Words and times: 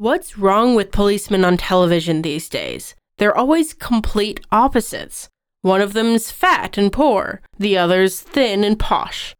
What's 0.00 0.38
wrong 0.38 0.74
with 0.74 0.92
policemen 0.92 1.44
on 1.44 1.58
television 1.58 2.22
these 2.22 2.48
days? 2.48 2.94
They're 3.18 3.36
always 3.36 3.74
complete 3.74 4.40
opposites. 4.50 5.28
One 5.60 5.82
of 5.82 5.92
them's 5.92 6.30
fat 6.30 6.78
and 6.78 6.90
poor, 6.90 7.42
the 7.58 7.76
other's 7.76 8.18
thin 8.18 8.64
and 8.64 8.78
posh. 8.78 9.34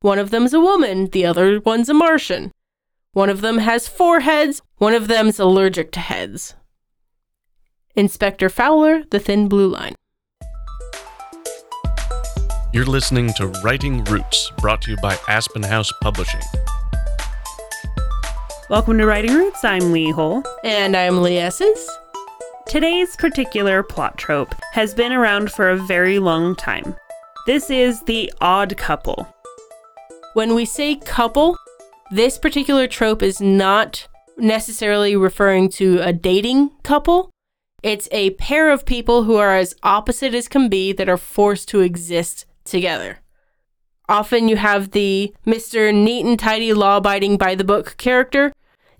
One 0.00 0.18
of 0.18 0.30
them's 0.30 0.54
a 0.54 0.58
woman, 0.58 1.10
the 1.10 1.26
other 1.26 1.60
one's 1.60 1.90
a 1.90 1.92
Martian. 1.92 2.50
One 3.12 3.28
of 3.28 3.42
them 3.42 3.58
has 3.58 3.88
four 3.88 4.20
heads, 4.20 4.62
one 4.78 4.94
of 4.94 5.08
them's 5.08 5.38
allergic 5.38 5.92
to 5.92 6.00
heads. 6.00 6.54
Inspector 7.94 8.48
Fowler, 8.48 9.04
The 9.10 9.20
Thin 9.20 9.48
Blue 9.48 9.68
Line. 9.68 9.94
You're 12.72 12.86
listening 12.86 13.34
to 13.34 13.48
Writing 13.62 14.02
Roots, 14.04 14.50
brought 14.62 14.80
to 14.80 14.92
you 14.92 14.96
by 15.02 15.18
Aspen 15.28 15.62
House 15.62 15.92
Publishing. 16.00 16.40
Welcome 18.68 18.98
to 18.98 19.06
Writing 19.06 19.32
Roots. 19.32 19.62
I'm 19.62 19.92
Lee 19.92 20.10
Hole. 20.10 20.42
And 20.64 20.96
I'm 20.96 21.22
Lee 21.22 21.38
Esses. 21.38 21.88
Today's 22.66 23.14
particular 23.14 23.84
plot 23.84 24.18
trope 24.18 24.56
has 24.72 24.92
been 24.92 25.12
around 25.12 25.52
for 25.52 25.70
a 25.70 25.76
very 25.76 26.18
long 26.18 26.56
time. 26.56 26.96
This 27.46 27.70
is 27.70 28.02
the 28.02 28.32
odd 28.40 28.76
couple. 28.76 29.32
When 30.34 30.56
we 30.56 30.64
say 30.64 30.96
couple, 30.96 31.56
this 32.10 32.38
particular 32.38 32.88
trope 32.88 33.22
is 33.22 33.40
not 33.40 34.08
necessarily 34.36 35.14
referring 35.14 35.68
to 35.68 36.00
a 36.00 36.12
dating 36.12 36.70
couple. 36.82 37.30
It's 37.84 38.08
a 38.10 38.30
pair 38.30 38.72
of 38.72 38.84
people 38.84 39.22
who 39.22 39.36
are 39.36 39.56
as 39.56 39.76
opposite 39.84 40.34
as 40.34 40.48
can 40.48 40.68
be 40.68 40.92
that 40.92 41.08
are 41.08 41.16
forced 41.16 41.68
to 41.68 41.82
exist 41.82 42.46
together. 42.64 43.20
Often 44.08 44.48
you 44.48 44.56
have 44.56 44.92
the 44.92 45.34
Mr. 45.46 45.92
Neat 45.92 46.24
and 46.24 46.38
Tidy, 46.38 46.72
law 46.72 46.98
abiding 46.98 47.36
by 47.36 47.54
the 47.54 47.64
book 47.64 47.96
character, 47.96 48.52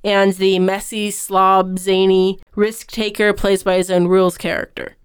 and 0.02 0.32
the 0.34 0.58
messy, 0.58 1.10
slob, 1.10 1.78
zany, 1.78 2.40
risk 2.54 2.90
taker 2.90 3.32
plays 3.32 3.62
by 3.62 3.76
his 3.76 3.90
own 3.90 4.06
rules 4.06 4.36
character. 4.36 4.96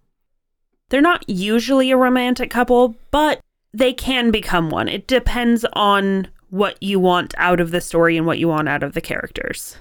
They're 0.89 1.01
not 1.01 1.27
usually 1.27 1.91
a 1.91 1.97
romantic 1.97 2.49
couple, 2.49 2.95
but 3.11 3.39
they 3.73 3.93
can 3.93 4.31
become 4.31 4.69
one. 4.69 4.87
It 4.87 5.07
depends 5.07 5.65
on 5.73 6.27
what 6.49 6.81
you 6.83 6.99
want 6.99 7.33
out 7.37 7.59
of 7.59 7.71
the 7.71 7.79
story 7.79 8.17
and 8.17 8.27
what 8.27 8.39
you 8.39 8.47
want 8.47 8.67
out 8.67 8.83
of 8.83 8.93
the 8.93 9.01
characters. 9.01 9.77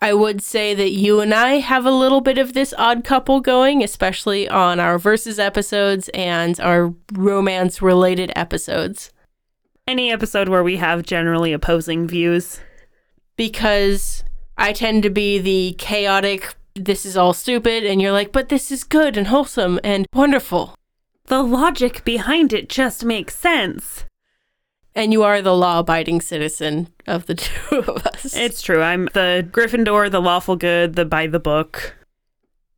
I 0.00 0.14
would 0.14 0.42
say 0.42 0.74
that 0.74 0.92
you 0.92 1.20
and 1.20 1.34
I 1.34 1.54
have 1.54 1.84
a 1.84 1.90
little 1.90 2.20
bit 2.20 2.38
of 2.38 2.52
this 2.52 2.72
odd 2.78 3.04
couple 3.04 3.40
going, 3.40 3.82
especially 3.82 4.48
on 4.48 4.78
our 4.80 4.98
verses 4.98 5.38
episodes 5.38 6.08
and 6.14 6.58
our 6.60 6.94
romance 7.12 7.82
related 7.82 8.32
episodes. 8.36 9.12
Any 9.88 10.12
episode 10.12 10.50
where 10.50 10.62
we 10.62 10.76
have 10.76 11.02
generally 11.02 11.54
opposing 11.54 12.06
views. 12.06 12.60
Because 13.36 14.22
I 14.58 14.74
tend 14.74 15.02
to 15.04 15.08
be 15.08 15.38
the 15.38 15.76
chaotic, 15.78 16.54
this 16.74 17.06
is 17.06 17.16
all 17.16 17.32
stupid, 17.32 17.84
and 17.84 17.98
you're 17.98 18.12
like, 18.12 18.30
but 18.30 18.50
this 18.50 18.70
is 18.70 18.84
good 18.84 19.16
and 19.16 19.28
wholesome 19.28 19.80
and 19.82 20.04
wonderful. 20.12 20.74
The 21.28 21.42
logic 21.42 22.04
behind 22.04 22.52
it 22.52 22.68
just 22.68 23.02
makes 23.02 23.34
sense. 23.34 24.04
And 24.94 25.10
you 25.10 25.22
are 25.22 25.40
the 25.40 25.56
law 25.56 25.78
abiding 25.78 26.20
citizen 26.20 26.88
of 27.06 27.24
the 27.24 27.34
two 27.36 27.78
of 27.78 28.06
us. 28.08 28.36
It's 28.36 28.60
true. 28.60 28.82
I'm 28.82 29.06
the 29.14 29.48
Gryffindor, 29.50 30.10
the 30.10 30.20
lawful 30.20 30.56
good, 30.56 30.96
the 30.96 31.06
by 31.06 31.28
the 31.28 31.40
book. 31.40 31.96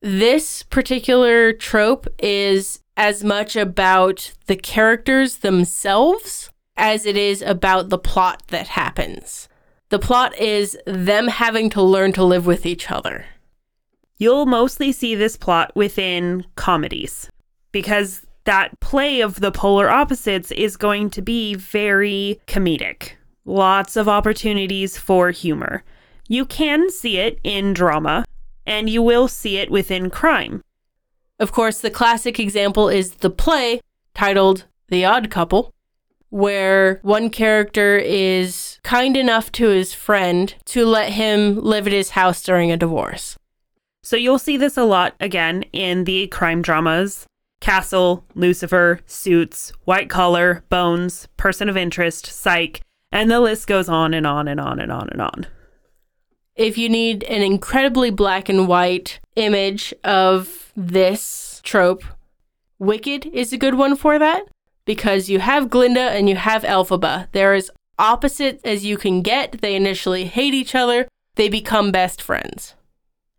This 0.00 0.62
particular 0.62 1.53
trope 1.53 2.06
is 2.20 2.78
as 2.97 3.25
much 3.25 3.56
about 3.56 4.33
the 4.47 4.55
characters 4.55 5.38
themselves 5.38 6.50
as 6.76 7.06
it 7.06 7.16
is 7.16 7.42
about 7.42 7.88
the 7.88 7.98
plot 7.98 8.42
that 8.48 8.68
happens. 8.68 9.48
The 9.90 9.98
plot 9.98 10.36
is 10.38 10.78
them 10.86 11.28
having 11.28 11.68
to 11.70 11.82
learn 11.82 12.12
to 12.12 12.24
live 12.24 12.46
with 12.46 12.64
each 12.64 12.90
other. 12.90 13.26
You'll 14.16 14.46
mostly 14.46 14.92
see 14.92 15.14
this 15.14 15.36
plot 15.36 15.72
within 15.74 16.44
comedies 16.54 17.28
because 17.72 18.26
that 18.44 18.78
play 18.80 19.20
of 19.20 19.41
the 19.41 19.52
polar 19.52 19.88
opposites 19.91 20.50
is 20.52 20.76
going 20.76 21.10
to 21.10 21.22
be 21.22 21.54
very 21.54 22.41
comedic. 22.47 23.12
Lots 23.44 23.97
of 23.97 24.08
opportunities 24.08 24.97
for 24.97 25.31
humor. 25.31 25.82
You 26.28 26.47
can 26.47 26.91
see 26.91 27.19
it 27.19 27.41
in 27.42 27.72
drama, 27.72 28.25
and 28.64 28.88
you 28.88 29.02
will 29.02 29.26
see 29.26 29.56
it 29.56 29.70
within 29.70 30.10
crime. 30.10 30.62
Of 31.38 31.52
course, 31.52 31.81
the 31.81 31.91
classic 31.91 32.38
example 32.38 32.88
is 32.88 33.16
the 33.16 33.31
play 33.31 33.81
titled 34.14 34.66
The 34.88 35.04
Odd 35.04 35.31
Couple, 35.31 35.72
where 36.30 37.00
one 37.02 37.28
character 37.28 37.98
is 37.98 38.78
kind 38.82 39.16
enough 39.16 39.52
to 39.52 39.68
his 39.68 39.92
friend 39.92 40.54
to 40.64 40.86
let 40.86 41.12
him 41.12 41.58
live 41.58 41.86
at 41.86 41.92
his 41.92 42.10
house 42.10 42.42
during 42.42 42.72
a 42.72 42.76
divorce. 42.76 43.36
So 44.02 44.16
you'll 44.16 44.38
see 44.38 44.56
this 44.56 44.76
a 44.76 44.84
lot 44.84 45.14
again 45.20 45.64
in 45.72 46.04
the 46.04 46.26
crime 46.28 46.62
dramas 46.62 47.26
Castle, 47.60 48.24
Lucifer, 48.34 49.00
Suits, 49.04 49.70
White 49.84 50.08
Collar, 50.08 50.64
Bones, 50.70 51.28
Person 51.36 51.69
of 51.69 51.76
Interest, 51.76 52.24
Psych, 52.26 52.80
and 53.12 53.30
the 53.30 53.38
list 53.38 53.66
goes 53.66 53.88
on 53.88 54.14
and 54.14 54.26
on 54.26 54.48
and 54.48 54.58
on 54.58 54.80
and 54.80 54.90
on 54.90 55.10
and 55.10 55.20
on. 55.20 55.46
If 56.56 56.78
you 56.78 56.88
need 56.88 57.22
an 57.24 57.42
incredibly 57.42 58.10
black 58.10 58.48
and 58.48 58.66
white 58.66 59.20
image 59.36 59.92
of 60.04 60.72
this 60.74 61.60
trope, 61.62 62.02
Wicked 62.78 63.26
is 63.26 63.52
a 63.52 63.58
good 63.58 63.74
one 63.74 63.94
for 63.94 64.19
that 64.19 64.46
because 64.94 65.30
you 65.30 65.38
have 65.38 65.70
Glinda 65.70 66.10
and 66.10 66.28
you 66.28 66.34
have 66.34 66.64
Elphaba. 66.64 67.28
They're 67.30 67.54
as 67.54 67.70
opposite 67.96 68.60
as 68.64 68.84
you 68.84 68.96
can 68.96 69.22
get. 69.22 69.60
They 69.60 69.76
initially 69.76 70.24
hate 70.24 70.52
each 70.52 70.74
other, 70.74 71.06
they 71.36 71.48
become 71.48 71.92
best 71.92 72.20
friends 72.20 72.74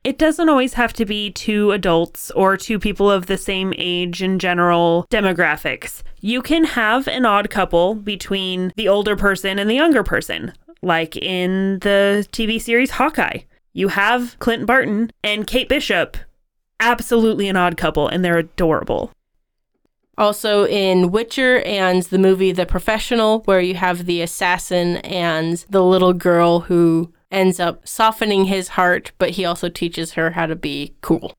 it 0.04 0.18
doesn't 0.18 0.50
always 0.50 0.74
have 0.74 0.94
to 0.94 1.06
be 1.06 1.32
two 1.32 1.72
adults 1.72 2.32
or 2.32 2.58
two 2.58 2.80
people 2.80 3.10
of 3.12 3.28
the 3.28 3.38
same 3.38 3.74
age 3.78 4.22
and 4.22 4.42
general 4.42 5.06
demographics. 5.12 6.02
You 6.22 6.42
can 6.42 6.64
have 6.64 7.08
an 7.08 7.26
odd 7.26 7.50
couple 7.50 7.94
between 7.94 8.74
the 8.76 8.88
older 8.88 9.16
person 9.16 9.60
and 9.60 9.70
the 9.70 9.76
younger 9.76 10.04
person, 10.04 10.54
like 10.82 11.16
in 11.18 11.80
the 11.80 12.28
TV 12.32 12.60
series 12.60 12.92
Hawkeye. 12.92 13.42
You 13.74 13.90
have 13.90 14.38
Clint 14.40 14.66
Barton 14.66 15.12
and 15.24 15.46
Kate 15.46 15.70
Bishop, 15.70 16.18
absolutely 16.80 17.48
an 17.48 17.58
odd 17.58 17.78
couple, 17.78 18.08
and 18.08 18.26
they're 18.26 18.40
adorable. 18.40 19.12
Also 20.18 20.66
in 20.68 21.12
Witcher 21.12 21.62
and 21.62 22.04
the 22.04 22.18
movie 22.18 22.52
The 22.52 22.66
Professional, 22.66 23.42
where 23.42 23.62
you 23.62 23.76
have 23.76 24.06
the 24.06 24.22
assassin 24.22 24.98
and 24.98 25.66
the 25.70 25.84
little 25.84 26.14
girl 26.14 26.62
who 26.62 27.14
ends 27.32 27.60
up 27.60 27.88
softening 27.88 28.46
his 28.46 28.70
heart, 28.70 29.12
but 29.18 29.32
he 29.32 29.46
also 29.46 29.70
teaches 29.70 30.14
her 30.14 30.32
how 30.32 30.46
to 30.46 30.56
be 30.56 30.96
cool. 31.02 31.34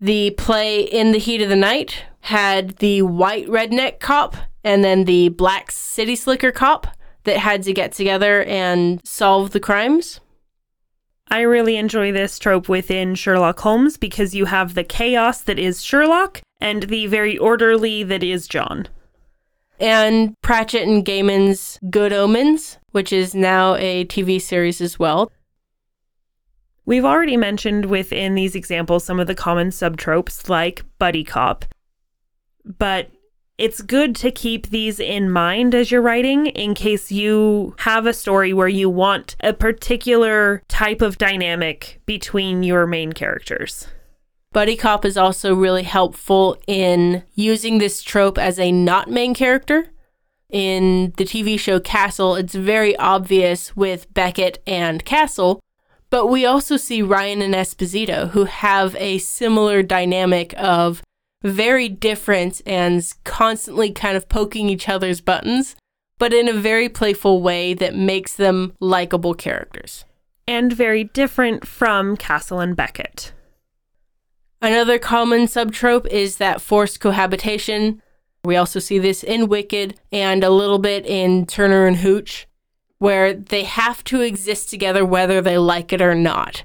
The 0.00 0.30
play 0.30 0.80
In 0.80 1.12
the 1.12 1.18
Heat 1.18 1.42
of 1.42 1.50
the 1.50 1.56
Night 1.56 2.04
had 2.20 2.76
the 2.78 3.02
white 3.02 3.46
redneck 3.46 4.00
cop 4.00 4.36
and 4.64 4.82
then 4.82 5.04
the 5.04 5.28
black 5.28 5.70
city 5.70 6.16
slicker 6.16 6.52
cop 6.52 6.86
that 7.24 7.38
had 7.38 7.62
to 7.64 7.72
get 7.72 7.92
together 7.92 8.42
and 8.44 9.00
solve 9.04 9.50
the 9.50 9.60
crimes. 9.60 10.20
I 11.28 11.42
really 11.42 11.76
enjoy 11.76 12.12
this 12.12 12.38
trope 12.38 12.68
within 12.68 13.14
Sherlock 13.14 13.60
Holmes 13.60 13.96
because 13.96 14.34
you 14.34 14.46
have 14.46 14.74
the 14.74 14.82
chaos 14.82 15.42
that 15.42 15.58
is 15.58 15.82
Sherlock 15.82 16.40
and 16.60 16.84
the 16.84 17.06
very 17.06 17.38
orderly 17.38 18.02
that 18.04 18.22
is 18.22 18.46
John 18.46 18.88
and 19.80 20.40
Pratchett 20.42 20.86
and 20.86 21.04
Gaiman's 21.04 21.78
Good 21.88 22.12
Omens, 22.12 22.78
which 22.92 23.12
is 23.12 23.34
now 23.34 23.74
a 23.76 24.04
TV 24.04 24.40
series 24.40 24.80
as 24.80 24.98
well. 24.98 25.32
We've 26.84 27.04
already 27.04 27.36
mentioned 27.36 27.86
within 27.86 28.34
these 28.34 28.54
examples 28.54 29.04
some 29.04 29.18
of 29.18 29.26
the 29.26 29.34
common 29.34 29.68
subtropes 29.70 30.48
like 30.48 30.84
buddy 30.98 31.24
cop. 31.24 31.64
But 32.64 33.10
it's 33.58 33.80
good 33.80 34.14
to 34.16 34.30
keep 34.30 34.68
these 34.68 35.00
in 35.00 35.30
mind 35.30 35.74
as 35.74 35.90
you're 35.90 36.02
writing 36.02 36.46
in 36.46 36.74
case 36.74 37.12
you 37.12 37.74
have 37.80 38.06
a 38.06 38.12
story 38.12 38.52
where 38.52 38.68
you 38.68 38.90
want 38.90 39.36
a 39.40 39.52
particular 39.52 40.62
type 40.68 41.02
of 41.02 41.18
dynamic 41.18 42.00
between 42.06 42.62
your 42.62 42.86
main 42.86 43.12
characters. 43.12 43.86
Buddy 44.52 44.74
Cop 44.74 45.04
is 45.04 45.16
also 45.16 45.54
really 45.54 45.84
helpful 45.84 46.56
in 46.66 47.22
using 47.34 47.78
this 47.78 48.02
trope 48.02 48.36
as 48.36 48.58
a 48.58 48.72
not 48.72 49.08
main 49.08 49.32
character. 49.32 49.90
In 50.48 51.12
the 51.16 51.24
TV 51.24 51.56
show 51.56 51.78
Castle, 51.78 52.34
it's 52.34 52.56
very 52.56 52.96
obvious 52.96 53.76
with 53.76 54.12
Beckett 54.12 54.60
and 54.66 55.04
Castle, 55.04 55.60
but 56.10 56.26
we 56.26 56.44
also 56.44 56.76
see 56.76 57.00
Ryan 57.00 57.42
and 57.42 57.54
Esposito 57.54 58.30
who 58.30 58.46
have 58.46 58.96
a 58.96 59.18
similar 59.18 59.84
dynamic 59.84 60.52
of 60.58 61.00
very 61.44 61.88
different 61.88 62.60
and 62.66 63.08
constantly 63.22 63.92
kind 63.92 64.16
of 64.16 64.28
poking 64.28 64.68
each 64.68 64.88
other's 64.88 65.20
buttons, 65.20 65.76
but 66.18 66.32
in 66.34 66.48
a 66.48 66.52
very 66.52 66.88
playful 66.88 67.40
way 67.40 67.72
that 67.72 67.94
makes 67.94 68.34
them 68.34 68.72
likable 68.80 69.34
characters. 69.34 70.04
And 70.48 70.72
very 70.72 71.04
different 71.04 71.68
from 71.68 72.16
Castle 72.16 72.58
and 72.58 72.74
Beckett. 72.74 73.32
Another 74.62 74.98
common 74.98 75.46
subtrope 75.46 76.06
is 76.08 76.36
that 76.36 76.60
forced 76.60 77.00
cohabitation. 77.00 78.02
We 78.44 78.56
also 78.56 78.78
see 78.78 78.98
this 78.98 79.24
in 79.24 79.48
Wicked 79.48 79.98
and 80.12 80.44
a 80.44 80.50
little 80.50 80.78
bit 80.78 81.06
in 81.06 81.46
Turner 81.46 81.86
and 81.86 81.96
Hooch, 81.96 82.46
where 82.98 83.32
they 83.32 83.64
have 83.64 84.04
to 84.04 84.20
exist 84.20 84.68
together 84.68 85.04
whether 85.04 85.40
they 85.40 85.56
like 85.56 85.92
it 85.94 86.02
or 86.02 86.14
not. 86.14 86.62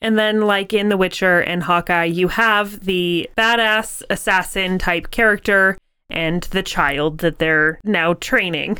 And 0.00 0.18
then, 0.18 0.42
like 0.42 0.72
in 0.72 0.88
The 0.88 0.96
Witcher 0.96 1.40
and 1.40 1.64
Hawkeye, 1.64 2.04
you 2.04 2.28
have 2.28 2.84
the 2.84 3.28
badass 3.36 4.02
assassin 4.08 4.78
type 4.78 5.10
character 5.10 5.76
and 6.08 6.44
the 6.44 6.62
child 6.62 7.18
that 7.18 7.38
they're 7.38 7.78
now 7.84 8.14
training. 8.14 8.78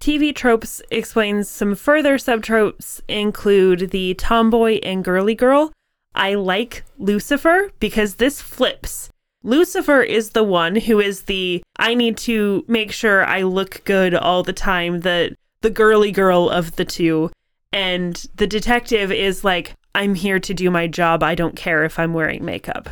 TV 0.00 0.34
tropes 0.34 0.80
explains 0.90 1.48
some 1.48 1.74
further 1.74 2.16
subtropes 2.16 3.02
include 3.06 3.90
the 3.90 4.14
tomboy 4.14 4.78
and 4.82 5.04
girly 5.04 5.34
girl. 5.34 5.72
I 6.14 6.34
like 6.34 6.84
Lucifer 6.98 7.70
because 7.78 8.16
this 8.16 8.40
flips. 8.40 9.10
Lucifer 9.42 10.02
is 10.02 10.30
the 10.30 10.44
one 10.44 10.76
who 10.76 11.00
is 11.00 11.22
the 11.22 11.62
I 11.78 11.94
need 11.94 12.16
to 12.18 12.64
make 12.68 12.92
sure 12.92 13.24
I 13.24 13.42
look 13.42 13.82
good 13.84 14.14
all 14.14 14.42
the 14.42 14.52
time, 14.52 15.00
the 15.00 15.34
the 15.62 15.70
girly 15.70 16.12
girl 16.12 16.50
of 16.50 16.76
the 16.76 16.84
two. 16.84 17.30
And 17.72 18.16
the 18.34 18.46
detective 18.46 19.12
is 19.12 19.44
like, 19.44 19.74
I'm 19.94 20.14
here 20.14 20.38
to 20.40 20.54
do 20.54 20.70
my 20.70 20.86
job. 20.86 21.22
I 21.22 21.34
don't 21.34 21.56
care 21.56 21.84
if 21.84 21.98
I'm 21.98 22.14
wearing 22.14 22.44
makeup. 22.44 22.90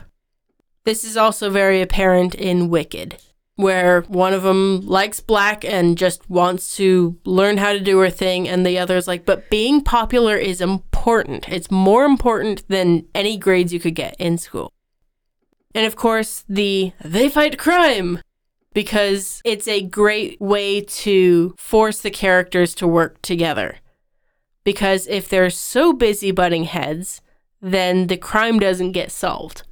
This 0.85 1.05
is 1.05 1.17
also 1.17 1.51
very 1.51 1.83
apparent 1.83 2.35
in 2.35 2.71
Wicked, 2.71 3.21
where 3.57 4.03
one 4.03 4.33
of 4.33 4.43
them 4.43 4.87
likes 4.87 5.21
black 5.21 5.65
and 5.65 5.99
just 5.99 6.29
wants 6.31 6.77
to 6.77 7.19
learn 7.25 7.59
how 7.59 7.73
to 7.73 7.81
do 7.81 7.99
her 7.99 8.11
thing, 8.11 8.49
and 8.49 8.65
the 8.65 8.79
other 8.79 8.97
is 8.97 9.09
like, 9.09 9.27
but 9.27 9.51
being 9.51 9.83
popular 9.83 10.37
is 10.37 10.61
important. 11.09 11.49
It's 11.49 11.71
more 11.71 12.05
important 12.05 12.69
than 12.69 13.07
any 13.15 13.39
grades 13.39 13.73
you 13.73 13.81
could 13.81 13.95
get 13.95 14.15
in 14.19 14.37
school. 14.37 14.75
And 15.75 15.87
of 15.87 15.97
course, 15.97 16.45
the 16.51 16.93
they 17.03 17.31
fight 17.31 17.57
crime 17.57 18.21
because 18.75 19.41
it's 19.43 19.67
a 19.67 19.81
great 19.81 20.39
way 20.39 20.83
to 20.83 21.55
force 21.57 22.03
the 22.03 22.11
characters 22.11 22.75
to 22.75 22.87
work 22.87 23.23
together. 23.23 23.79
Because 24.65 25.07
if 25.07 25.31
they're 25.31 25.49
so 25.49 25.95
busy 25.95 26.31
butting 26.31 26.65
heads, 26.65 27.23
then 27.63 28.09
the 28.09 28.19
crime 28.19 28.59
doesn't 28.59 28.93
get 28.93 29.11
solved. 29.11 29.63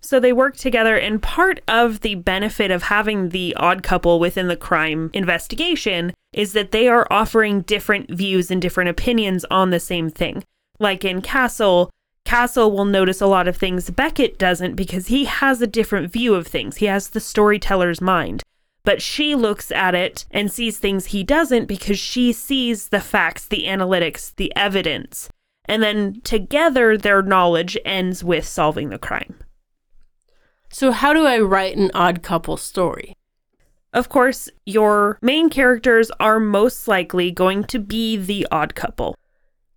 So 0.00 0.18
they 0.18 0.32
work 0.32 0.56
together, 0.56 0.96
and 0.96 1.22
part 1.22 1.60
of 1.68 2.00
the 2.00 2.14
benefit 2.14 2.70
of 2.70 2.84
having 2.84 3.28
the 3.28 3.54
odd 3.56 3.82
couple 3.82 4.18
within 4.18 4.48
the 4.48 4.56
crime 4.56 5.10
investigation 5.12 6.14
is 6.32 6.52
that 6.52 6.70
they 6.70 6.88
are 6.88 7.06
offering 7.10 7.62
different 7.62 8.10
views 8.10 8.50
and 8.50 8.62
different 8.62 8.90
opinions 8.90 9.44
on 9.50 9.70
the 9.70 9.80
same 9.80 10.10
thing. 10.10 10.42
Like 10.78 11.04
in 11.04 11.20
Castle, 11.20 11.90
Castle 12.24 12.70
will 12.70 12.84
notice 12.84 13.20
a 13.20 13.26
lot 13.26 13.48
of 13.48 13.56
things 13.56 13.90
Beckett 13.90 14.38
doesn't 14.38 14.74
because 14.74 15.08
he 15.08 15.24
has 15.26 15.60
a 15.60 15.66
different 15.66 16.12
view 16.12 16.34
of 16.34 16.46
things. 16.46 16.76
He 16.76 16.86
has 16.86 17.10
the 17.10 17.20
storyteller's 17.20 18.00
mind. 18.00 18.42
But 18.84 19.00
she 19.00 19.34
looks 19.34 19.70
at 19.70 19.94
it 19.94 20.24
and 20.30 20.50
sees 20.50 20.78
things 20.78 21.06
he 21.06 21.22
doesn't 21.22 21.66
because 21.66 21.98
she 21.98 22.32
sees 22.32 22.88
the 22.88 23.00
facts, 23.00 23.46
the 23.46 23.64
analytics, 23.64 24.34
the 24.34 24.52
evidence. 24.56 25.28
And 25.66 25.82
then 25.82 26.20
together, 26.22 26.98
their 26.98 27.22
knowledge 27.22 27.78
ends 27.84 28.24
with 28.24 28.44
solving 28.46 28.88
the 28.88 28.98
crime. 28.98 29.36
So, 30.70 30.90
how 30.90 31.12
do 31.12 31.24
I 31.26 31.38
write 31.38 31.76
an 31.76 31.90
odd 31.94 32.22
couple 32.22 32.56
story? 32.56 33.14
Of 33.92 34.08
course, 34.08 34.48
your 34.64 35.18
main 35.20 35.50
characters 35.50 36.10
are 36.18 36.40
most 36.40 36.88
likely 36.88 37.30
going 37.30 37.64
to 37.64 37.78
be 37.78 38.16
the 38.16 38.46
odd 38.50 38.74
couple. 38.74 39.14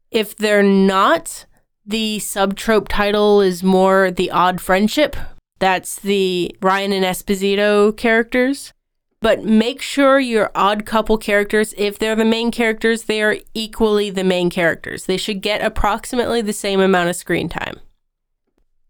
If 0.10 0.36
they're 0.36 0.64
not, 0.64 1.46
the 1.86 2.20
subtrope 2.20 2.88
title 2.88 3.42
is 3.42 3.62
more 3.62 4.12
the 4.12 4.32
odd 4.32 4.62
friendship. 4.62 5.18
That's 5.60 6.00
the 6.00 6.56
Ryan 6.62 6.94
and 6.94 7.06
Esposito 7.06 7.96
characters. 7.96 8.72
But 9.22 9.44
make 9.44 9.82
sure 9.82 10.20
your 10.20 10.52
odd 10.56 10.86
couple 10.86 11.18
characters, 11.18 11.74
if 11.78 11.98
they're 11.98 12.16
the 12.16 12.24
main 12.24 12.52
characters, 12.52 13.04
they 13.04 13.22
are 13.22 13.38
equally 13.54 14.10
the 14.10 14.24
main 14.24 14.50
characters. 14.50 15.06
They 15.06 15.18
should 15.18 15.42
get 15.42 15.64
approximately 15.64 16.42
the 16.42 16.54
same 16.54 16.80
amount 16.80 17.10
of 17.10 17.16
screen 17.16 17.50
time. 17.50 17.80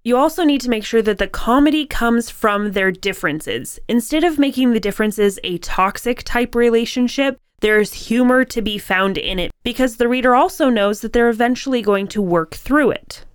You 0.06 0.18
also 0.18 0.44
need 0.44 0.62
to 0.62 0.70
make 0.70 0.86
sure 0.86 1.02
that 1.02 1.18
the 1.18 1.28
comedy 1.28 1.88
comes 1.88 2.30
from 2.30 2.74
their 2.74 2.92
differences. 2.92 3.80
Instead 3.90 4.24
of 4.24 4.38
making 4.38 4.72
the 4.72 4.80
differences 4.80 5.40
a 5.44 5.58
toxic 5.58 6.22
type 6.22 6.54
relationship, 6.54 7.40
there's 7.62 7.92
humor 7.92 8.46
to 8.46 8.62
be 8.62 8.78
found 8.78 9.18
in 9.18 9.40
it 9.40 9.52
because 9.64 9.98
the 9.98 10.08
reader 10.08 10.36
also 10.36 10.70
knows 10.70 11.02
that 11.02 11.12
they're 11.12 11.32
eventually 11.32 11.82
going 11.82 12.08
to 12.10 12.22
work 12.22 12.54
through 12.54 12.92
it. 12.92 13.26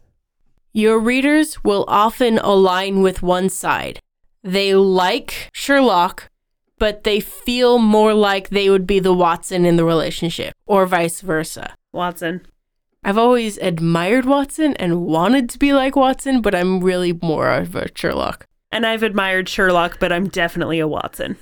Your 0.73 1.01
readers 1.01 1.65
will 1.65 1.85
often 1.89 2.39
align 2.39 3.03
with 3.03 3.21
one 3.21 3.49
side. 3.49 3.99
They 4.45 4.73
like 4.73 5.51
Sherlock, 5.53 6.29
but 6.79 7.03
they 7.03 7.19
feel 7.19 7.81
more 7.81 8.15
like 8.15 8.51
they 8.51 8.71
would 8.71 8.87
be 8.87 9.01
the 9.01 9.13
Watson 9.13 9.65
in 9.65 9.75
the 9.75 9.85
relationship, 9.85 10.55
or 10.67 10.87
vice 10.87 11.21
versa. 11.21 11.75
Watson. 11.93 12.43
I've 13.03 13.19
always 13.19 13.57
admired 13.59 14.27
Watson 14.27 14.75
and 14.75 15.07
wanted 15.07 15.49
to 15.51 15.59
be 15.59 15.73
like 15.73 15.97
Watson, 15.97 16.43
but 16.43 16.55
I'm 16.55 16.81
really 16.81 17.13
more 17.23 17.51
of 17.51 17.75
a 17.75 17.89
Sherlock. 17.95 18.47
And 18.71 18.87
I've 18.87 19.03
admired 19.03 19.49
Sherlock, 19.49 19.99
but 19.99 20.13
I'm 20.13 20.29
definitely 20.29 20.81
a 20.81 20.87
Watson. 20.87 21.37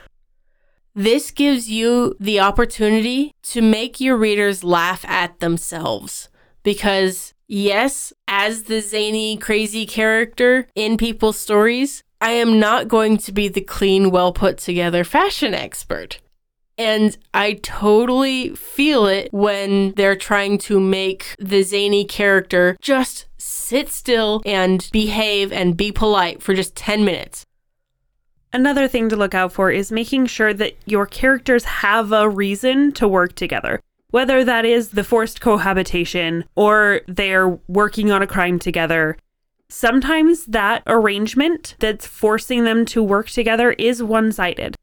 this 0.94 1.30
gives 1.30 1.70
you 1.70 2.14
the 2.20 2.40
opportunity 2.40 3.32
to 3.44 3.62
make 3.62 4.00
your 4.00 4.16
readers 4.16 4.62
laugh 4.62 5.04
at 5.06 5.40
themselves. 5.40 6.28
Because, 6.62 7.32
yes, 7.48 8.12
as 8.28 8.64
the 8.64 8.80
zany, 8.80 9.38
crazy 9.38 9.86
character 9.86 10.68
in 10.74 10.98
people's 10.98 11.38
stories, 11.38 12.04
I 12.20 12.32
am 12.32 12.60
not 12.60 12.86
going 12.86 13.16
to 13.18 13.32
be 13.32 13.48
the 13.48 13.62
clean, 13.62 14.10
well 14.10 14.32
put 14.32 14.58
together 14.58 15.04
fashion 15.04 15.54
expert. 15.54 16.20
And 16.80 17.18
I 17.34 17.60
totally 17.62 18.56
feel 18.56 19.04
it 19.04 19.30
when 19.34 19.92
they're 19.96 20.16
trying 20.16 20.56
to 20.60 20.80
make 20.80 21.36
the 21.38 21.60
zany 21.62 22.06
character 22.06 22.74
just 22.80 23.26
sit 23.36 23.90
still 23.90 24.40
and 24.46 24.88
behave 24.90 25.52
and 25.52 25.76
be 25.76 25.92
polite 25.92 26.42
for 26.42 26.54
just 26.54 26.74
10 26.76 27.04
minutes. 27.04 27.44
Another 28.50 28.88
thing 28.88 29.10
to 29.10 29.16
look 29.16 29.34
out 29.34 29.52
for 29.52 29.70
is 29.70 29.92
making 29.92 30.24
sure 30.24 30.54
that 30.54 30.74
your 30.86 31.04
characters 31.04 31.64
have 31.64 32.12
a 32.12 32.30
reason 32.30 32.92
to 32.92 33.06
work 33.06 33.34
together. 33.34 33.82
Whether 34.08 34.42
that 34.42 34.64
is 34.64 34.88
the 34.88 35.04
forced 35.04 35.42
cohabitation 35.42 36.46
or 36.56 37.02
they're 37.06 37.60
working 37.68 38.10
on 38.10 38.22
a 38.22 38.26
crime 38.26 38.58
together, 38.58 39.18
sometimes 39.68 40.46
that 40.46 40.82
arrangement 40.86 41.74
that's 41.78 42.06
forcing 42.06 42.64
them 42.64 42.86
to 42.86 43.02
work 43.02 43.28
together 43.28 43.72
is 43.72 44.02
one 44.02 44.32
sided 44.32 44.76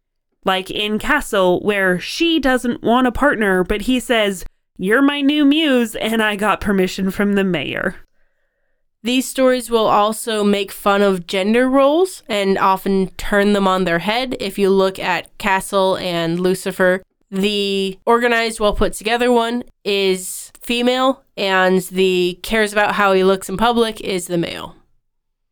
like 0.47 0.71
in 0.71 0.97
Castle, 0.97 1.59
where 1.59 1.99
she 1.99 2.39
doesn't 2.39 2.81
want 2.81 3.05
a 3.05 3.11
partner, 3.11 3.63
but 3.63 3.81
he 3.81 3.99
says, 3.99 4.43
You're 4.77 5.03
my 5.03 5.21
new 5.21 5.45
muse, 5.45 5.95
and 5.95 6.23
I 6.23 6.35
got 6.35 6.61
permission 6.61 7.11
from 7.11 7.33
the 7.33 7.43
mayor. 7.43 7.97
These 9.03 9.27
stories 9.27 9.69
will 9.69 9.85
also 9.85 10.43
make 10.43 10.71
fun 10.71 11.01
of 11.01 11.27
gender 11.27 11.69
roles 11.69 12.23
and 12.27 12.57
often 12.57 13.09
turn 13.11 13.53
them 13.53 13.67
on 13.67 13.83
their 13.83 13.99
head. 13.99 14.35
If 14.39 14.57
you 14.57 14.69
look 14.69 14.97
at 14.97 15.37
Castle 15.37 15.97
and 15.97 16.39
Lucifer, 16.39 17.03
the 17.29 17.99
organized, 18.05 18.59
well 18.59 18.73
put 18.73 18.93
together 18.93 19.31
one 19.31 19.63
is 19.83 20.51
female, 20.61 21.23
and 21.35 21.81
the 21.83 22.39
cares 22.41 22.73
about 22.73 22.95
how 22.95 23.13
he 23.13 23.23
looks 23.23 23.49
in 23.49 23.57
public 23.57 24.01
is 24.01 24.27
the 24.27 24.37
male. 24.37 24.75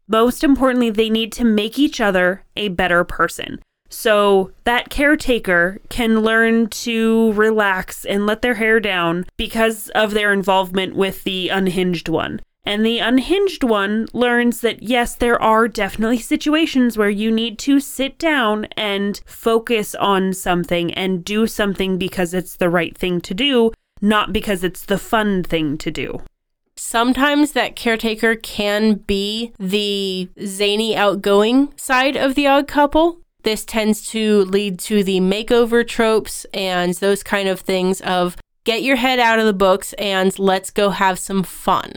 Most 0.07 0.43
importantly, 0.43 0.89
they 0.89 1.09
need 1.09 1.31
to 1.33 1.43
make 1.43 1.79
each 1.79 1.99
other 1.99 2.43
a 2.55 2.69
better 2.69 3.03
person. 3.03 3.59
So 3.89 4.51
that 4.63 4.89
caretaker 4.89 5.79
can 5.89 6.21
learn 6.21 6.67
to 6.69 7.31
relax 7.33 8.05
and 8.05 8.25
let 8.25 8.41
their 8.41 8.55
hair 8.55 8.79
down 8.79 9.25
because 9.37 9.89
of 9.89 10.11
their 10.11 10.33
involvement 10.33 10.95
with 10.95 11.23
the 11.23 11.49
unhinged 11.49 12.09
one. 12.09 12.41
And 12.65 12.83
the 12.83 12.97
unhinged 12.97 13.63
one 13.63 14.07
learns 14.11 14.61
that 14.61 14.81
yes, 14.81 15.13
there 15.13 15.39
are 15.39 15.67
definitely 15.67 16.17
situations 16.17 16.97
where 16.97 17.09
you 17.09 17.29
need 17.29 17.59
to 17.59 17.79
sit 17.79 18.17
down 18.17 18.65
and 18.75 19.21
focus 19.25 19.93
on 19.95 20.33
something 20.33 20.91
and 20.93 21.23
do 21.23 21.45
something 21.45 21.99
because 21.99 22.33
it's 22.33 22.55
the 22.55 22.69
right 22.69 22.97
thing 22.97 23.21
to 23.21 23.35
do, 23.35 23.71
not 24.01 24.33
because 24.33 24.63
it's 24.63 24.83
the 24.83 24.97
fun 24.97 25.43
thing 25.43 25.77
to 25.77 25.91
do. 25.91 26.21
Sometimes 26.75 27.53
that 27.53 27.75
caretaker 27.75 28.35
can 28.35 28.95
be 28.95 29.53
the 29.59 30.27
zany, 30.43 30.95
outgoing 30.97 31.71
side 31.77 32.17
of 32.17 32.35
the 32.35 32.47
odd 32.47 32.67
couple, 32.67 33.21
this 33.45 33.63
tends 33.63 34.05
to 34.09 34.41
lead 34.45 34.79
to 34.79 35.03
the 35.03 35.19
makeover 35.21 35.87
tropes 35.87 36.45
and 36.53 36.95
those 36.95 37.23
kind 37.23 37.47
of 37.47 37.61
things 37.61 38.01
of 38.01 38.35
get 38.65 38.81
your 38.81 38.97
head 38.97 39.19
out 39.19 39.39
of 39.39 39.45
the 39.45 39.53
books 39.53 39.93
and 39.93 40.37
let's 40.37 40.71
go 40.71 40.89
have 40.89 41.17
some 41.17 41.43
fun. 41.43 41.93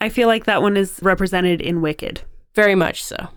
I 0.00 0.10
feel 0.10 0.28
like 0.28 0.44
that 0.44 0.62
one 0.62 0.76
is 0.76 1.00
represented 1.02 1.62
in 1.62 1.80
Wicked. 1.80 2.20
Very 2.54 2.74
much 2.74 3.02
so. 3.02 3.30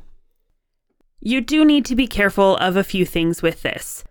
You 1.21 1.39
do 1.39 1.63
need 1.63 1.85
to 1.85 1.95
be 1.95 2.07
careful 2.07 2.57
of 2.57 2.75
a 2.75 2.83
few 2.83 3.05
things 3.05 3.41
with 3.41 3.61
this. 3.61 4.03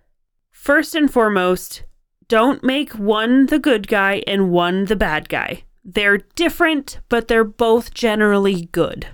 First 0.50 0.94
and 0.94 1.12
foremost, 1.12 1.84
don't 2.28 2.64
make 2.64 2.92
one 2.92 3.46
the 3.46 3.58
good 3.58 3.88
guy 3.88 4.22
and 4.26 4.50
one 4.50 4.86
the 4.86 4.96
bad 4.96 5.28
guy. 5.28 5.64
They're 5.84 6.18
different, 6.34 7.00
but 7.10 7.28
they're 7.28 7.44
both 7.44 7.92
generally 7.92 8.66
good. 8.72 9.06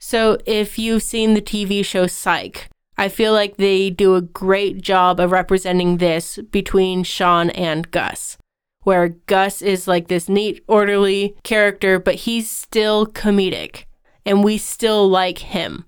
So, 0.00 0.38
if 0.46 0.78
you've 0.78 1.02
seen 1.02 1.34
the 1.34 1.42
TV 1.42 1.84
show 1.84 2.06
Psych, 2.06 2.68
I 2.98 3.08
feel 3.08 3.32
like 3.32 3.56
they 3.56 3.90
do 3.90 4.16
a 4.16 4.22
great 4.22 4.82
job 4.82 5.20
of 5.20 5.30
representing 5.30 5.98
this 5.98 6.38
between 6.50 7.04
Shawn 7.04 7.50
and 7.50 7.88
Gus, 7.92 8.36
where 8.82 9.08
Gus 9.08 9.62
is 9.62 9.86
like 9.86 10.08
this 10.08 10.28
neat, 10.28 10.64
orderly 10.66 11.36
character, 11.44 12.00
but 12.00 12.16
he's 12.16 12.50
still 12.50 13.06
comedic 13.06 13.84
and 14.26 14.42
we 14.42 14.58
still 14.58 15.08
like 15.08 15.38
him. 15.38 15.84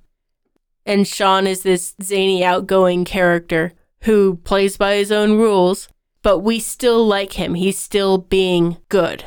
And 0.87 1.07
Shawn 1.07 1.47
is 1.47 1.63
this 1.63 1.95
zany, 2.01 2.45
outgoing 2.45 3.05
character 3.05 3.73
who 4.05 4.37
plays 4.37 4.77
by 4.77 4.95
his 4.95 5.13
own 5.13 5.37
rules, 5.37 5.89
but 6.23 6.39
we 6.39 6.61
still 6.61 7.05
like 7.05 7.35
him. 7.35 7.55
He's 7.55 7.79
still 7.79 8.19
being 8.19 8.79
good. 8.89 9.25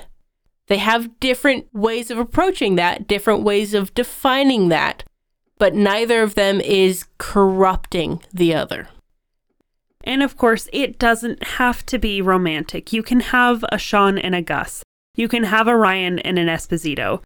They 0.67 0.77
have 0.77 1.19
different 1.19 1.67
ways 1.73 2.09
of 2.09 2.17
approaching 2.17 2.75
that, 2.75 3.07
different 3.07 3.43
ways 3.43 3.73
of 3.73 3.93
defining 3.93 4.69
that, 4.69 5.03
but 5.63 5.73
neither 5.73 6.21
of 6.21 6.35
them 6.35 6.59
is 6.59 7.05
corrupting 7.17 8.21
the 8.33 8.53
other. 8.53 8.89
And 10.03 10.21
of 10.21 10.35
course, 10.35 10.67
it 10.73 10.99
doesn't 10.99 11.41
have 11.41 11.85
to 11.85 11.97
be 11.97 12.21
romantic. 12.21 12.91
You 12.91 13.01
can 13.01 13.21
have 13.21 13.63
a 13.71 13.77
Shawn 13.77 14.17
and 14.17 14.35
a 14.35 14.41
Gus. 14.41 14.83
You 15.15 15.29
can 15.29 15.45
have 15.45 15.69
a 15.69 15.77
Ryan 15.77 16.19
and 16.19 16.37
an 16.37 16.47
Esposito, 16.47 17.23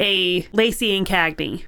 a 0.00 0.48
Lacey 0.54 0.96
and 0.96 1.06
Cagney. 1.06 1.66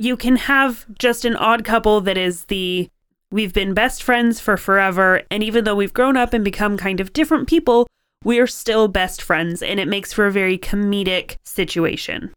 You 0.00 0.16
can 0.16 0.34
have 0.34 0.84
just 0.98 1.24
an 1.24 1.36
odd 1.36 1.64
couple 1.64 2.00
that 2.00 2.18
is 2.18 2.46
the 2.46 2.88
we've 3.30 3.54
been 3.54 3.72
best 3.72 4.02
friends 4.02 4.40
for 4.40 4.56
forever, 4.56 5.22
and 5.30 5.44
even 5.44 5.62
though 5.62 5.76
we've 5.76 5.94
grown 5.94 6.16
up 6.16 6.32
and 6.32 6.42
become 6.42 6.76
kind 6.76 6.98
of 6.98 7.12
different 7.12 7.46
people, 7.46 7.86
we're 8.24 8.48
still 8.48 8.88
best 8.88 9.22
friends, 9.22 9.62
and 9.62 9.78
it 9.78 9.86
makes 9.86 10.12
for 10.12 10.26
a 10.26 10.32
very 10.32 10.58
comedic 10.58 11.36
situation. 11.44 12.34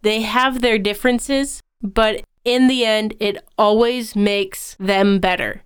They 0.00 0.22
have 0.22 0.62
their 0.62 0.78
differences, 0.78 1.60
but 1.94 2.24
in 2.44 2.68
the 2.68 2.84
end, 2.84 3.14
it 3.18 3.44
always 3.58 4.14
makes 4.14 4.76
them 4.78 5.18
better. 5.18 5.62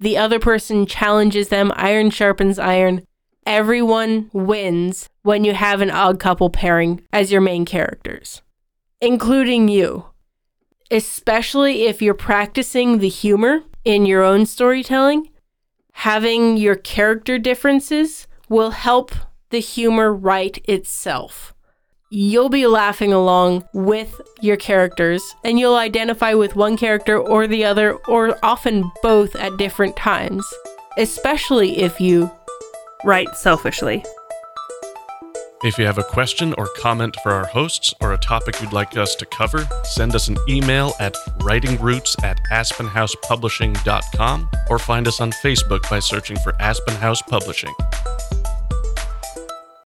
The 0.00 0.16
other 0.16 0.38
person 0.38 0.86
challenges 0.86 1.48
them, 1.48 1.72
iron 1.74 2.10
sharpens 2.10 2.58
iron. 2.58 3.02
Everyone 3.46 4.30
wins 4.32 5.08
when 5.22 5.44
you 5.44 5.54
have 5.54 5.80
an 5.80 5.90
odd 5.90 6.20
couple 6.20 6.50
pairing 6.50 7.00
as 7.12 7.32
your 7.32 7.40
main 7.40 7.64
characters, 7.64 8.42
including 9.00 9.68
you. 9.68 10.06
Especially 10.90 11.84
if 11.86 12.00
you're 12.00 12.14
practicing 12.14 12.98
the 12.98 13.08
humor 13.08 13.62
in 13.84 14.06
your 14.06 14.22
own 14.22 14.46
storytelling, 14.46 15.30
having 15.92 16.56
your 16.56 16.76
character 16.76 17.38
differences 17.38 18.26
will 18.48 18.70
help 18.70 19.14
the 19.50 19.60
humor 19.60 20.12
write 20.12 20.58
itself. 20.68 21.54
You'll 22.10 22.48
be 22.48 22.66
laughing 22.66 23.12
along 23.12 23.68
with 23.74 24.18
your 24.40 24.56
characters, 24.56 25.22
and 25.44 25.58
you'll 25.58 25.76
identify 25.76 26.32
with 26.32 26.56
one 26.56 26.78
character 26.78 27.18
or 27.18 27.46
the 27.46 27.66
other, 27.66 27.96
or 28.08 28.38
often 28.42 28.90
both 29.02 29.36
at 29.36 29.58
different 29.58 29.94
times, 29.94 30.42
especially 30.96 31.80
if 31.80 32.00
you 32.00 32.30
write 33.04 33.36
selfishly. 33.36 34.02
If 35.62 35.76
you 35.76 35.84
have 35.84 35.98
a 35.98 36.02
question 36.02 36.54
or 36.56 36.66
comment 36.78 37.14
for 37.22 37.32
our 37.32 37.44
hosts 37.44 37.92
or 38.00 38.14
a 38.14 38.18
topic 38.18 38.58
you'd 38.62 38.72
like 38.72 38.96
us 38.96 39.14
to 39.16 39.26
cover, 39.26 39.68
send 39.84 40.14
us 40.14 40.28
an 40.28 40.38
email 40.48 40.94
at 41.00 41.14
writingroots 41.40 42.24
at 42.24 42.38
aspenhousepublishing.com 42.50 44.48
or 44.70 44.78
find 44.78 45.06
us 45.08 45.20
on 45.20 45.30
Facebook 45.30 45.90
by 45.90 45.98
searching 45.98 46.38
for 46.38 46.54
Aspen 46.58 46.94
House 46.94 47.20
Publishing. 47.20 47.74